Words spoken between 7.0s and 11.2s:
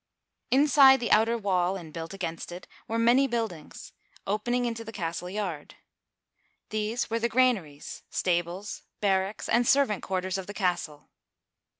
were the granaries, stables, barracks, and servant quarters of the castle.